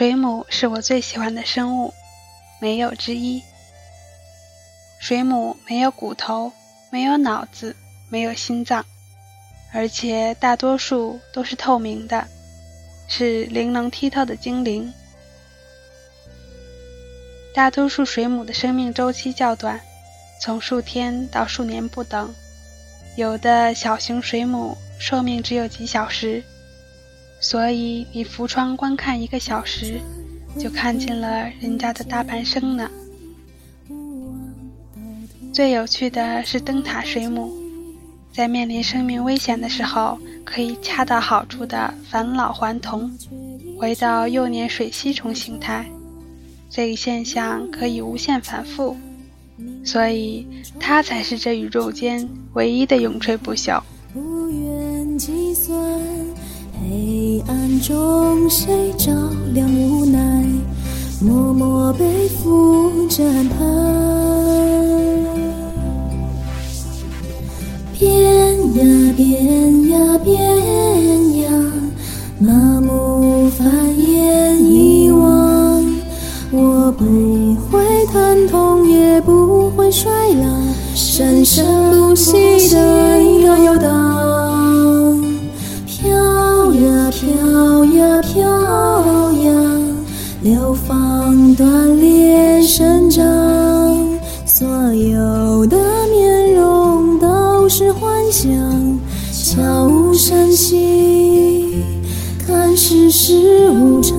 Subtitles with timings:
[0.00, 1.92] 水母是我最喜欢的生物，
[2.58, 3.42] 没有之一。
[4.98, 6.52] 水母没有骨头，
[6.88, 7.76] 没有脑子，
[8.08, 8.86] 没有心脏，
[9.74, 12.26] 而且大多数都是透明的，
[13.08, 14.90] 是灵能剔透的精灵。
[17.52, 19.78] 大多数水母的生命周期较短，
[20.40, 22.34] 从数天到数年不等。
[23.18, 26.42] 有的小型水母寿命只有几小时，
[27.40, 29.98] 所以你扶窗观看一个小时，
[30.58, 32.90] 就看见了人家的大半生呢。
[35.52, 37.52] 最有趣的是灯塔水母，
[38.32, 43.10] 在面临生命危险的时候，可以恰到好处的返老还童，
[43.78, 45.84] 回到幼年水螅虫形态。
[46.68, 48.96] 这一现象可以无限反复，
[49.82, 50.46] 所以
[50.78, 53.82] 它才是这宇宙间唯一的永垂不朽。
[54.12, 55.74] 不愿计算
[57.40, 59.12] 黑暗中谁照
[59.54, 60.44] 亮无奈，
[61.20, 63.56] 默默背负着安排。
[67.98, 71.50] 变呀变呀变呀，
[72.38, 75.82] 麻木繁衍遗忘。
[76.50, 80.44] 我不会疼痛，也不会衰老，
[80.94, 84.29] 生生不息的游荡。
[87.20, 88.40] 飘呀飘
[89.32, 89.52] 呀，
[90.40, 93.22] 流放断裂生长，
[94.46, 95.76] 所有的
[96.10, 97.68] 面容都。
[97.68, 98.50] 是幻想，
[99.32, 101.84] 悄无声息，
[102.44, 104.18] 看世事无常。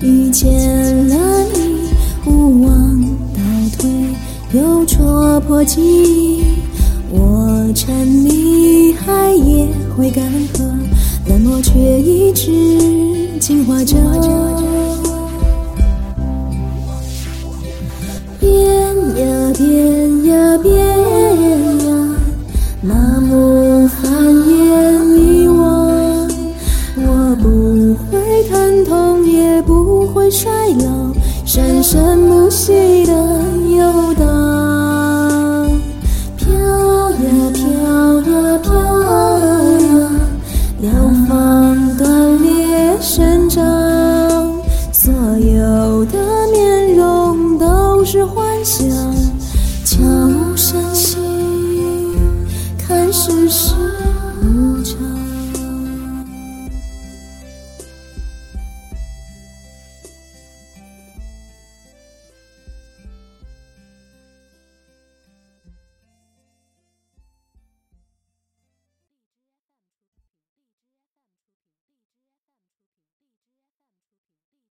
[0.00, 0.52] 遇见
[1.08, 1.16] 了
[1.54, 1.88] 你，
[2.30, 3.00] 无望
[3.32, 3.40] 倒
[3.78, 3.90] 退
[4.52, 6.44] 又戳破记忆。
[7.10, 10.64] 我沉溺海也会干涸，
[11.28, 12.50] 冷漠却一直
[13.38, 13.96] 进化着。
[18.38, 18.54] 变
[19.16, 20.05] 呀变
[30.30, 31.12] 衰老，
[31.44, 33.12] 生生不息的
[33.76, 35.70] 游荡，
[36.36, 36.48] 飘
[37.10, 37.62] 呀飘
[38.22, 38.74] 呀飘
[39.80, 40.10] 呀，
[40.82, 40.90] 摇
[41.28, 43.64] 晃断裂生长，
[44.92, 46.18] 所有的
[46.52, 48.45] 面容都是花。